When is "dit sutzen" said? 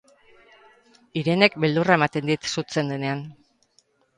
2.33-2.91